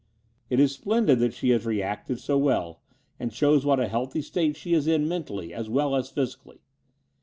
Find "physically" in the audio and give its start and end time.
6.09-6.63